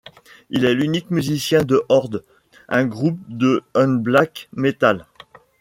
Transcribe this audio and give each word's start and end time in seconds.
Il 0.49 0.65
est 0.65 0.73
l'unique 0.73 1.11
musicien 1.11 1.61
de 1.63 1.83
Horde, 1.87 2.23
un 2.69 2.87
groupe 2.87 3.19
de 3.27 3.61
unblack 3.75 4.49
metal. 4.51 5.05